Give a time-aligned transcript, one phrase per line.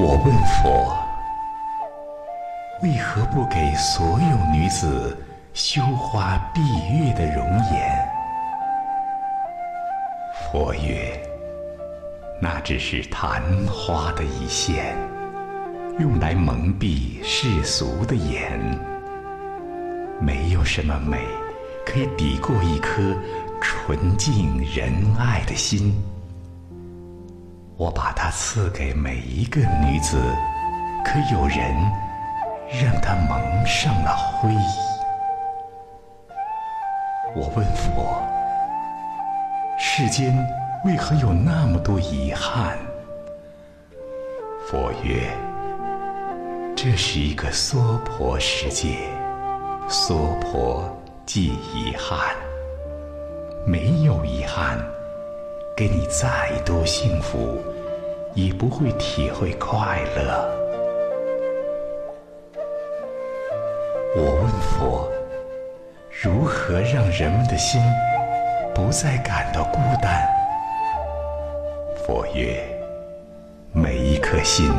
[0.00, 0.96] 我问佛：
[2.84, 5.18] 为何不给所有女子
[5.54, 6.60] 羞花闭
[6.96, 8.08] 月的容颜？
[10.52, 11.20] 佛曰：
[12.40, 14.94] 那只是昙花的一现，
[15.98, 18.56] 用来蒙蔽世俗的眼。
[20.20, 21.18] 没有什么美
[21.84, 23.16] 可以抵过一颗
[23.60, 25.92] 纯净仁爱的心。
[27.78, 30.20] 我把它赐给每一个女子，
[31.04, 31.72] 可有人
[32.82, 34.50] 让她蒙上了灰。
[37.36, 38.20] 我问佛：
[39.78, 40.36] 世间
[40.84, 42.76] 为何有那么多遗憾？
[44.66, 45.30] 佛曰：
[46.74, 49.08] 这是一个娑婆世界，
[49.88, 50.92] 娑婆
[51.24, 52.34] 即遗憾，
[53.64, 54.84] 没有遗憾。
[55.78, 57.62] 给你再多幸福，
[58.34, 60.50] 也不会体会快乐。
[64.16, 65.08] 我问佛：
[66.10, 67.80] 如何让人们的心
[68.74, 70.28] 不再感到孤单？
[72.04, 72.58] 佛曰：
[73.72, 74.72] 每一颗心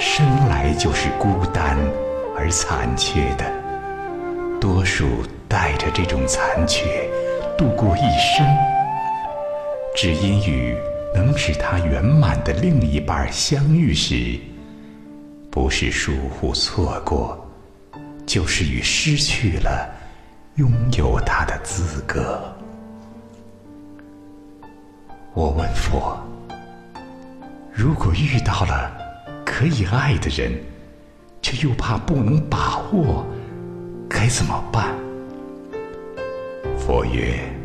[0.00, 1.76] 生来就是孤单
[2.36, 3.44] 而残缺的，
[4.60, 5.06] 多数
[5.48, 7.08] 带着这种残缺
[7.56, 8.44] 度过一生。
[10.00, 10.76] 只因与
[11.12, 14.38] 能使他圆满的另一半相遇时，
[15.50, 17.36] 不是疏忽错过，
[18.24, 19.92] 就是与失去了
[20.54, 22.40] 拥有他的资格。
[25.34, 26.16] 我问佛：
[27.72, 28.92] 如果遇到了
[29.44, 30.52] 可以爱的人，
[31.42, 33.26] 却又怕不能把握，
[34.08, 34.94] 该怎么办？
[36.78, 37.57] 佛曰。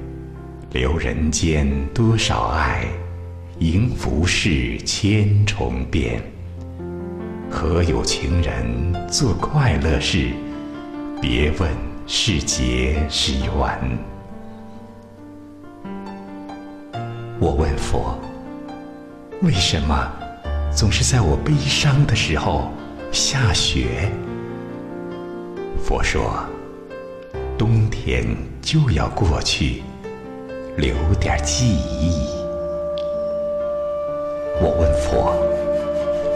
[0.74, 2.88] 留人间多少爱，
[3.60, 6.20] 迎浮世千重变。
[7.48, 10.32] 何有情人做快乐事？
[11.22, 11.70] 别问
[12.08, 13.54] 是劫是缘。
[17.40, 18.18] 我问佛：
[19.44, 20.12] 为什么
[20.76, 22.72] 总是在我悲伤的时候
[23.12, 24.12] 下雪？
[25.78, 26.44] 佛说：
[27.60, 28.26] 冬天
[28.60, 29.84] 就要过去。
[30.76, 32.28] 留点记忆。
[34.60, 35.36] 我问佛：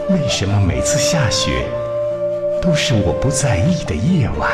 [0.10, 1.66] 为什么每次下雪
[2.62, 4.52] 都是我不在意的夜晚？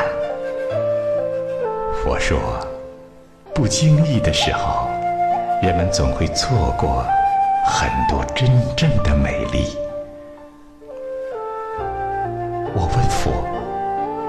[2.02, 2.40] 佛说：
[3.54, 4.88] 不经意的时候，
[5.62, 7.04] 人们总会错过
[7.66, 9.78] 很多真正的美丽。
[12.74, 13.32] 我问佛：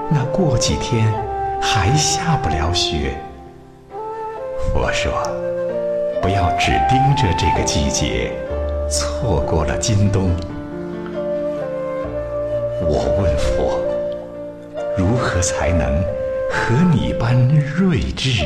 [0.09, 1.07] 那过几天
[1.61, 3.13] 还下不了雪？
[4.95, 5.11] 说
[6.23, 8.31] ：“不要只盯着这个季节，
[8.89, 10.31] 错过了今冬。”
[12.81, 13.77] 我问佛
[14.97, 16.01] ：“如何才能
[16.49, 17.35] 和你般
[17.77, 18.45] 睿智？”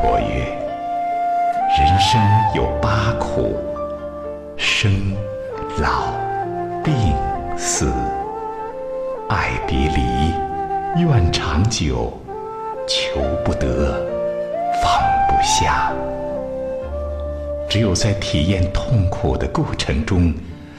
[0.00, 0.46] 佛曰
[1.76, 2.20] ：“人生
[2.54, 3.56] 有八苦：
[4.56, 4.92] 生、
[5.78, 6.14] 老、
[6.84, 6.94] 病、
[7.58, 7.90] 死，
[9.28, 12.12] 爱别离，怨长久，
[12.86, 14.00] 求不得。”
[14.82, 15.92] 放不下，
[17.70, 20.34] 只有在体验痛苦的过程中，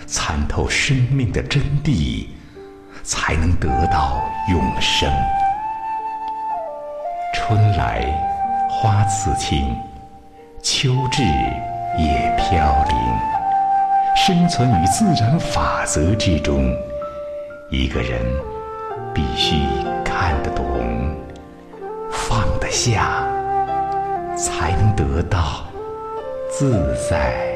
[0.05, 2.27] 参透生命的真谛，
[3.01, 4.21] 才能得到
[4.51, 5.09] 永生。
[7.33, 8.05] 春来
[8.69, 9.73] 花自青，
[10.61, 11.23] 秋至
[11.97, 12.97] 叶飘零。
[14.15, 16.71] 生存于自然法则之中，
[17.71, 18.21] 一个人
[19.13, 19.55] 必须
[20.05, 20.63] 看得懂，
[22.11, 23.23] 放得下。
[24.35, 25.66] 才能得到
[26.49, 27.53] 自在。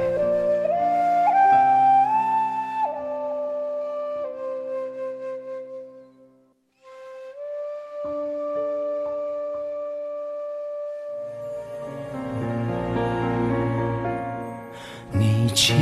[15.11, 15.75] 你牵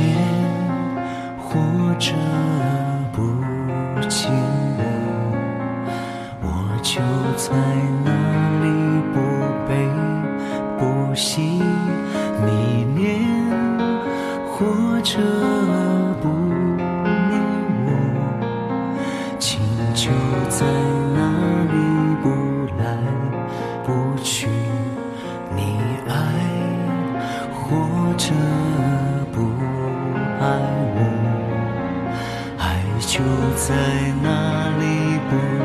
[1.38, 1.60] 或
[1.98, 2.12] 者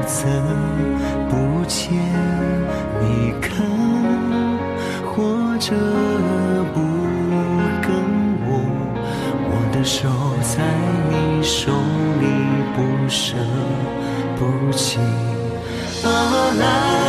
[0.07, 0.27] 怎
[1.29, 1.93] 不见
[3.01, 3.51] 你肯，
[5.05, 5.75] 或者
[6.73, 6.79] 不
[7.81, 7.89] 跟
[8.45, 8.49] 我？
[9.47, 10.09] 我的手
[10.41, 10.63] 在
[11.09, 11.71] 你手
[12.19, 12.23] 里，
[12.75, 12.77] 不
[13.09, 13.35] 舍
[14.37, 14.99] 不弃。
[16.59, 17.00] 来。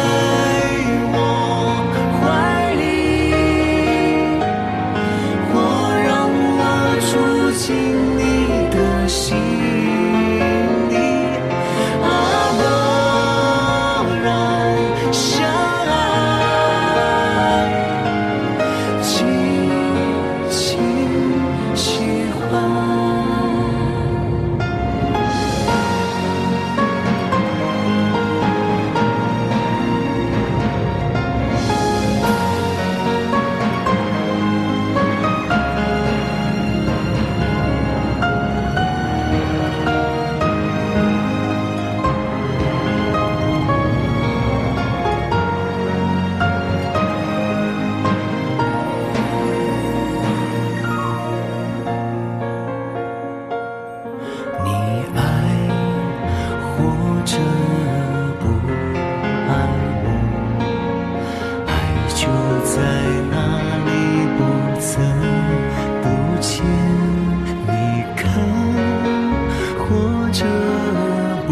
[71.47, 71.51] 不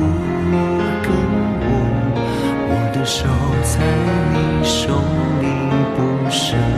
[1.02, 1.08] 跟
[1.62, 1.68] 我，
[2.68, 3.18] 我的手
[3.62, 3.72] 在
[4.32, 4.78] 你手
[5.40, 5.44] 里
[5.96, 5.98] 不
[6.30, 6.69] 舍。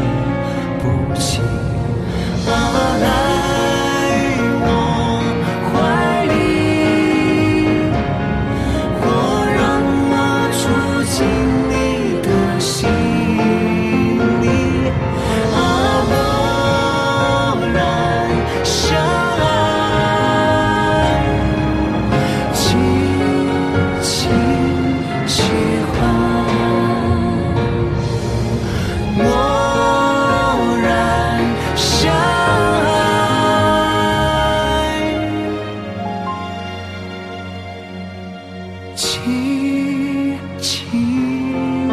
[39.25, 41.89] 轻轻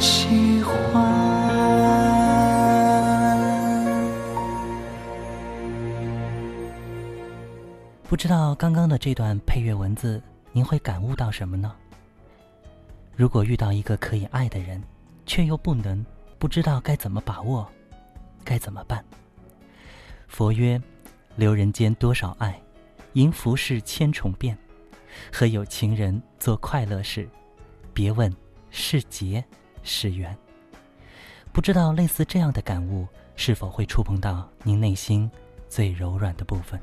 [0.00, 1.04] 喜欢。
[8.08, 10.22] 不知道刚刚的这段配乐文字，
[10.52, 11.74] 您会感悟到什么呢？
[13.14, 14.82] 如果遇到一个可以爱的人，
[15.26, 16.02] 却又不能，
[16.38, 17.68] 不知道该怎么把握，
[18.42, 19.04] 该怎么办？
[20.26, 20.80] 佛曰
[21.36, 22.58] ：“留人间多少爱，
[23.12, 24.56] 因浮世千重变。
[25.32, 27.28] 和有情人做快乐事，
[27.92, 28.32] 别问
[28.70, 29.44] 是劫
[29.82, 30.36] 是缘。”
[31.52, 35.30] 不知道类似这样的感悟，是否会触碰到您内心
[35.68, 36.78] 最柔软的部分？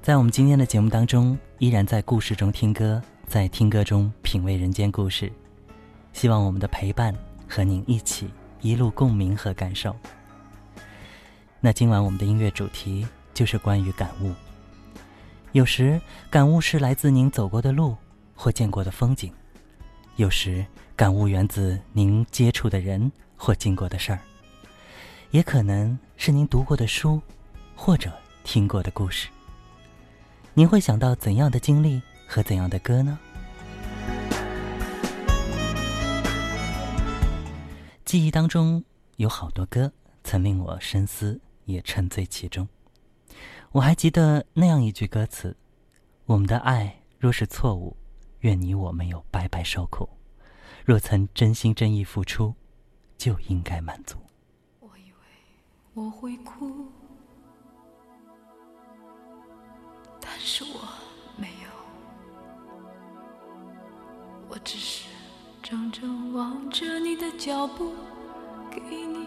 [0.00, 5.30] 在我们今天的节目当中，依然在故事中听歌，在听歌中品味人间故事。
[6.12, 7.14] 希望我们的陪伴
[7.46, 8.30] 和您一起
[8.60, 9.94] 一路共鸣和感受。
[11.60, 14.32] 那今晚我们的音乐主题就是关于感悟。
[15.50, 16.00] 有时
[16.30, 17.96] 感悟是来自您走过的路
[18.32, 19.32] 或见过的风景，
[20.14, 20.64] 有时
[20.94, 24.20] 感悟源自您接触的人或经过的事儿，
[25.32, 27.20] 也可能是您读过的书，
[27.74, 28.12] 或者
[28.44, 29.28] 听过的故事。
[30.54, 33.18] 您会想到怎样的经历和怎样的歌呢？
[38.04, 38.84] 记忆当中
[39.16, 39.92] 有好多歌
[40.22, 42.68] 曾令我深思，也沉醉其中。
[43.72, 45.56] 我还记得那样一句歌词
[46.26, 47.96] ：“我们的爱若是错误，
[48.40, 50.08] 愿你我没有白白受苦；
[50.84, 52.54] 若曾真心真意付出，
[53.16, 54.16] 就应该满足。”
[54.80, 55.18] 我以为
[55.94, 56.86] 我会哭。
[60.20, 60.80] 但是我
[61.36, 61.68] 没有，
[64.48, 65.08] 我只是
[65.62, 67.92] 怔怔望着你的脚步，
[68.70, 69.26] 给你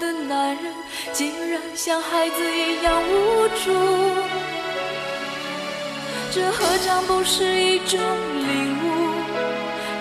[0.00, 0.64] 的男人，
[1.12, 3.70] 竟然像孩子一样无助，
[6.32, 8.86] 这何尝不是一种领悟，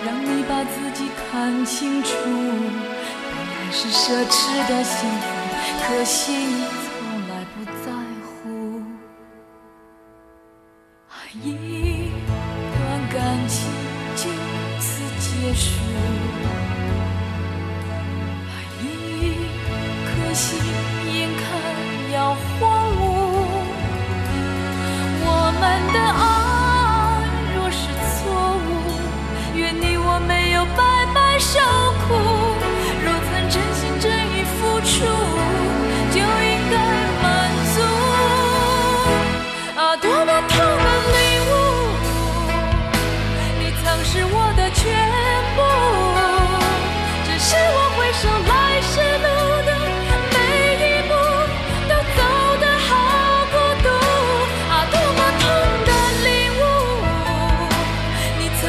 [0.05, 2.09] 让你把自己看清楚。
[2.15, 5.25] 本来是奢侈的幸福，
[5.85, 6.63] 可惜你。
[6.63, 6.95] 从
[7.27, 7.91] 来不在
[8.23, 8.27] 乎。
[11.43, 11.45] 一
[12.73, 12.77] 段
[13.13, 13.57] 感情
[14.15, 14.23] 就
[14.79, 14.87] 此
[15.19, 15.98] 结束。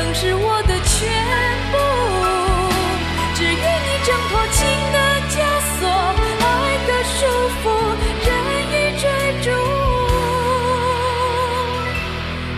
[0.00, 0.98] 曾是我的全
[1.70, 1.76] 部
[3.34, 4.58] 只愿你挣脱情
[4.94, 5.36] 的枷
[5.76, 5.80] 锁
[6.40, 6.42] 爱
[6.86, 7.18] 的束
[7.60, 7.64] 缚
[8.24, 8.28] 任
[8.72, 9.04] 意追
[9.42, 9.46] 逐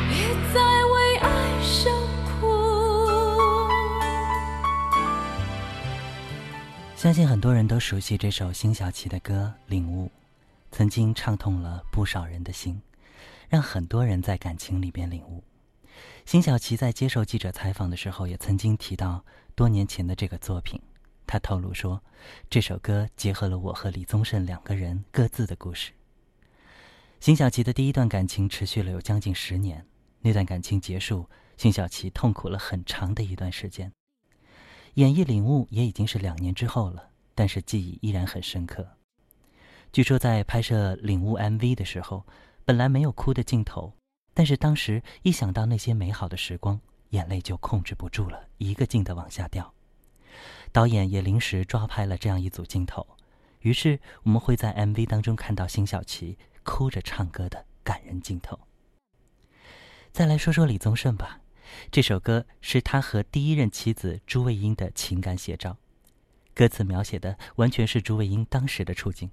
[0.08, 0.14] 别
[0.54, 1.26] 再为爱
[1.60, 1.90] 受
[2.30, 2.30] 苦。
[6.94, 10.08] 相信很多人都熟悉这首辛晓琪的歌领悟
[10.70, 12.80] 曾经唱痛了不少人的心
[13.48, 15.42] 让很多人在感情里边领悟。
[16.24, 20.80] 辛晓琪在接受记者采访的时候，也曾经提到多年前的这个作品。
[21.26, 22.02] 他透露说，
[22.50, 25.92] 这首歌结合了我和李宗盛两个人各自的故事。
[27.20, 29.86] 辛晓琪的第一段感情持续了有将近十年，
[30.20, 33.92] 那段感情结束，辛晓琪痛苦了很长的一段时间。
[34.94, 38.86] 演绎领悟也已经是两年之后了，但是记忆依然很深刻。
[39.92, 42.26] 据说在拍摄领悟 MV 的时候，
[42.64, 43.94] 本来没有哭的镜头，
[44.34, 49.72] 但是当时一想到那些美好的时光，眼泪就控制不住了，一个劲的往下掉。
[50.72, 53.06] 导演也临时抓拍了这样一组镜头，
[53.60, 58.58] 于是我们会在 MV 当中看到辛晓琪哭着唱歌的感人镜头。
[60.12, 61.40] 再来说说李宗盛吧。
[61.90, 65.78] 这首歌是他和第一任妻子朱卫英的情感写照，
[66.54, 69.30] 歌词描写的完全是朱卫英当时的处境：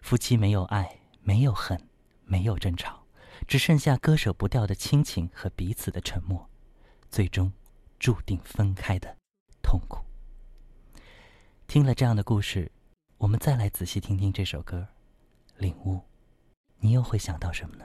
[0.00, 1.78] 夫妻没有爱，没有恨，
[2.24, 3.01] 没有争吵，
[3.46, 6.48] 只剩下割舍不掉的亲情和彼此的沉默，
[7.10, 7.52] 最终
[7.98, 9.16] 注定分开的
[9.62, 10.04] 痛苦。
[11.66, 12.70] 听了这样的故事，
[13.18, 14.88] 我们再来仔细听听这首歌，
[15.56, 16.00] 领悟，
[16.78, 17.84] 你又会想到什么呢？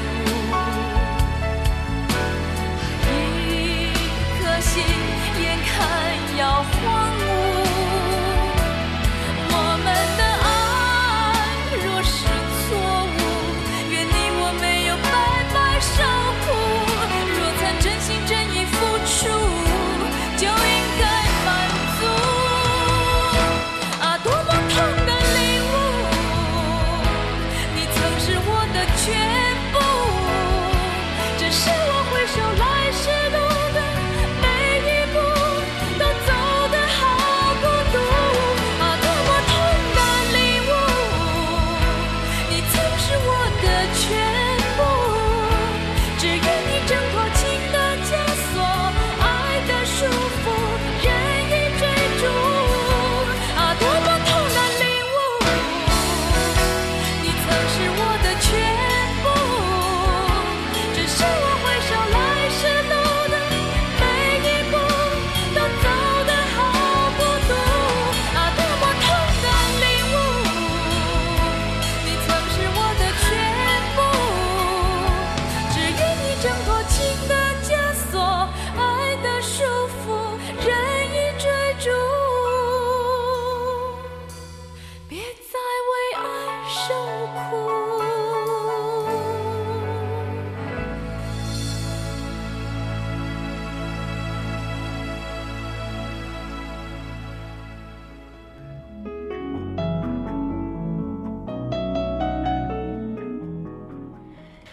[4.61, 4.83] 心
[5.41, 5.61] 眼。
[5.63, 7.10] 看要荒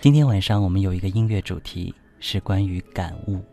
[0.09, 3.45] 今天晚上我们有一个音乐主题是关于感悟。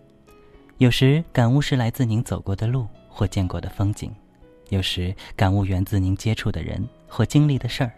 [0.77, 4.09] 有时感悟是来自您走过的路或见过的风景，
[4.69, 7.91] 有时感悟源自您接触的人或经历的事儿，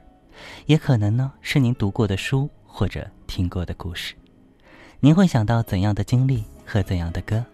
[0.65, 4.15] 也可能呢是您读过的书或者听过的故事。
[5.01, 7.45] 您会想到怎样的经历和怎样的歌？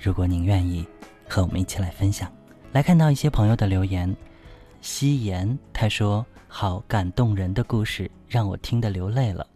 [0.00, 0.84] 如果您愿意
[1.28, 2.28] 和我们一起来分享，
[2.72, 4.12] 来看到一些朋友的留言。
[4.80, 9.46] 夕颜他说：“好感动人的故事，让我听得流泪了。”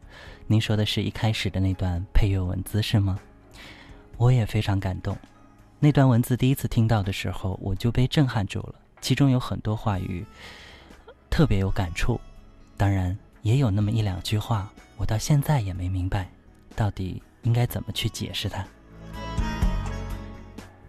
[0.51, 3.19] 您说的是一开始的那段配乐文字是吗？
[4.17, 5.15] 我也非常感动。
[5.79, 8.77] 那段文字第一次听到的时候，我就被震撼住了。
[9.03, 10.25] 其中有很多话语
[11.29, 12.19] 特别有感触，
[12.79, 16.31] 当然也有那么一两句话，我到现在也没明白，
[16.75, 18.67] 到底应该怎么去解释它。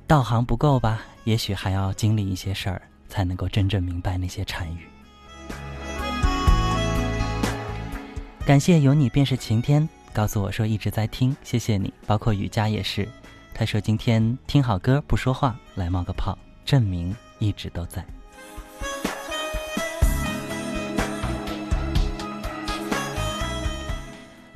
[0.08, 1.02] 道行不够吧？
[1.26, 4.88] 也许还要经历一些事儿，才能够真正明白那些禅语。
[8.50, 11.94] 感谢有你便是晴天，告诉我说一直在听，谢谢你。
[12.08, 13.08] 包括雨佳也是，
[13.54, 18.04] 他说今天听好歌不说话，来冒个泡，证明一直都在。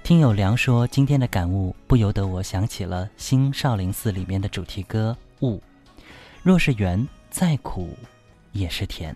[0.02, 5.16] 听友良说今天的感悟不由得我想起了《新少林寺》里面的主题歌
[5.48, 5.58] 《悟》，
[6.42, 7.96] 若是缘再苦
[8.54, 9.16] 也是甜，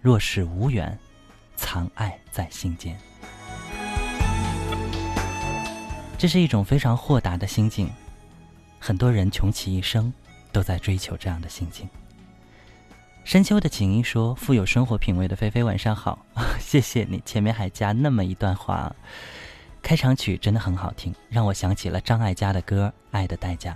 [0.00, 0.98] 若是无缘，
[1.56, 2.98] 藏爱在心间。
[6.16, 7.90] 这是一种非常豁达的心境，
[8.78, 10.12] 很多人穷其一生
[10.52, 11.88] 都在追求这样的心境。
[13.24, 16.18] 深秋的锦衣说：“富有生活品味的菲菲，晚上好，
[16.60, 18.94] 谢谢你。”前面还加那么一段话。
[19.82, 23.72] 开场曲真的很好听，让我想起了张艾嘉的歌《爱的代价》，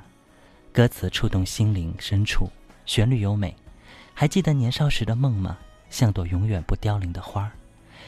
[0.73, 2.51] 歌词触动心灵深处，
[2.87, 3.55] 旋律优美。
[4.15, 5.59] 还记得年少时的梦吗？
[5.91, 7.53] 像朵永远不凋零的花儿，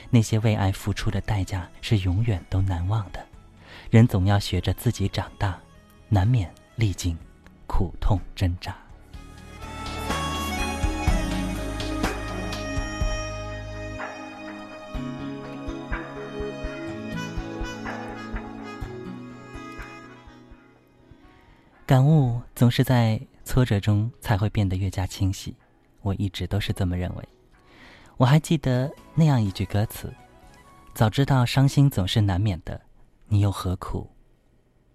[0.09, 3.27] 那些为爱付出的代价是永远都难忘的。
[3.91, 5.59] 人总要学着自己长大，
[6.09, 7.19] 难免历经
[7.67, 8.73] 苦痛挣扎。
[21.85, 25.53] 感悟总是在挫折中才会变得越加清晰，
[26.03, 27.29] 我一直都是这么认为。
[28.17, 30.15] 我还记得那样一句歌词
[30.95, 32.81] ：“早知道伤心总是难免的，
[33.33, 34.11] 你又何苦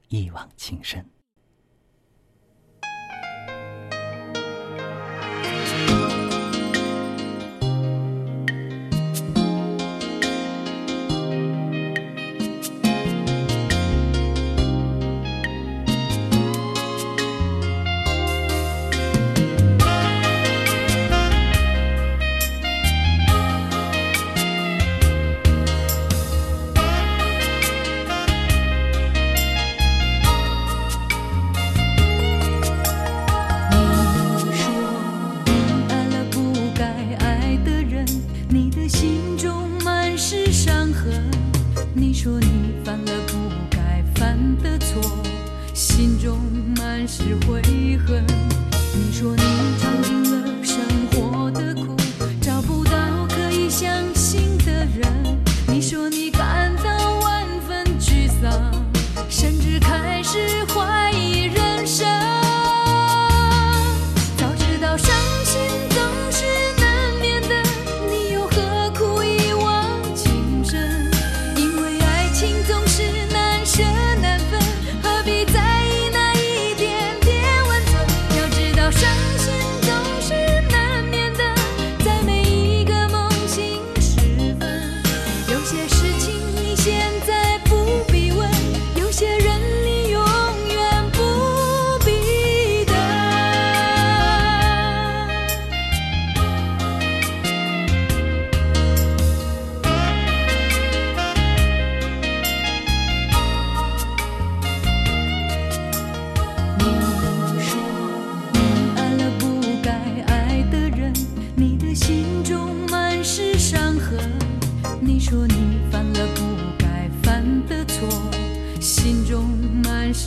[0.09, 1.09] 一往情深。”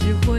[0.09, 0.38] 只会。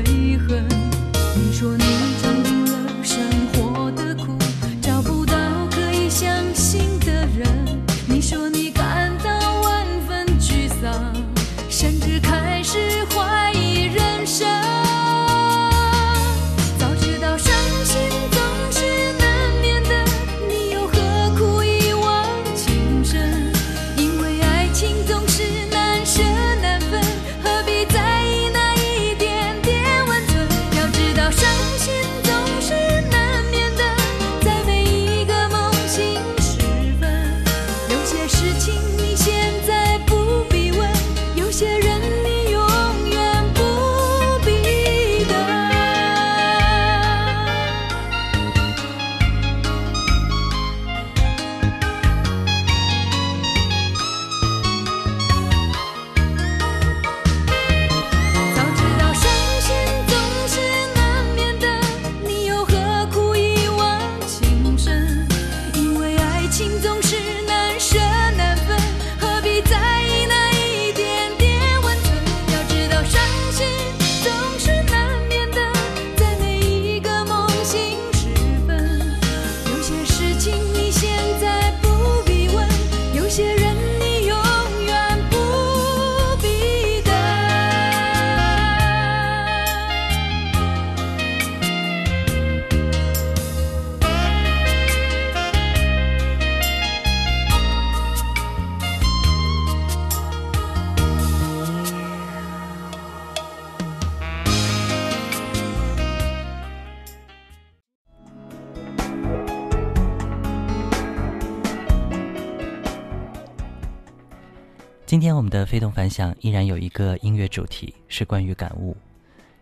[115.39, 118.93] 我们的非同凡响依然有一个音乐主题，是关于感悟。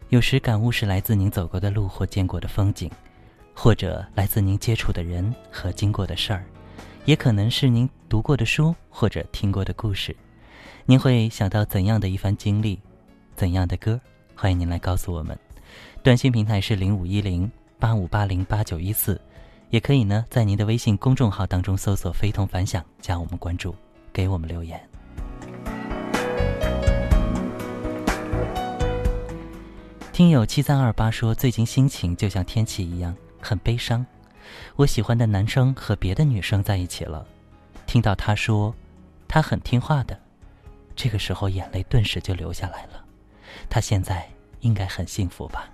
[0.10, 2.90] 有时感悟是来自您走过的路或见过的风景，
[3.54, 6.44] 或者来自您接触的人和经过的事儿，
[7.06, 10.16] 也可能是您读过的书或者听过的故事。
[10.88, 12.80] 您会想到怎样的一番经历，
[13.36, 14.02] 怎样的歌？
[14.34, 15.38] 欢迎您来告诉我们。
[16.02, 19.22] 短信平台是零五一零八五八零八九一四，
[19.70, 23.76] 也可以呢在您的微信公众号当中搜索“非同凡响”，加我们关注，
[24.12, 24.82] 给我们留言。
[30.18, 34.04] 听友七三二八说，最近心情就像天气一样，很悲伤。
[34.76, 37.24] 我喜欢的男生和别的女生在一起了，
[37.86, 38.74] 听到他说
[39.28, 40.20] 他很听话的，
[40.96, 43.06] 这个时候眼泪顿时就流下来了。
[43.70, 44.28] 他现在
[44.62, 45.70] 应该很幸福吧？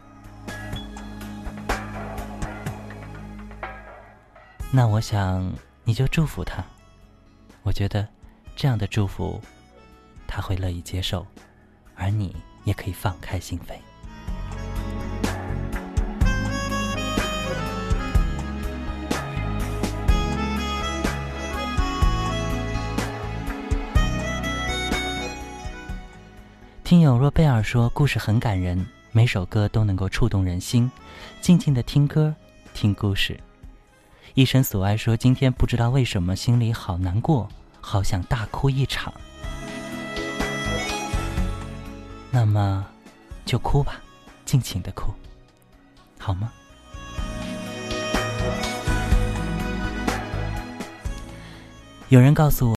[4.74, 5.50] 那我想
[5.86, 6.62] 你就祝福他，
[7.62, 8.06] 我觉得
[8.58, 9.42] 这样的祝福
[10.28, 11.26] 他会乐意接受，
[11.96, 13.78] 而你也可以放开心扉。
[26.94, 30.92] 听友若贝尔说，故事很感人，每首歌都能够触动人心。
[31.42, 32.32] 静静的听歌，
[32.72, 33.36] 听故事。
[34.36, 37.50] 一生所爱说，今天不知道为什么心里好难过，
[37.82, 39.12] 好想大哭一场。
[42.30, 42.86] 那么，
[43.44, 44.00] 就哭吧，
[44.46, 45.12] 尽情的哭，
[46.20, 46.54] 好吗？
[52.10, 52.72] 有人告诉我。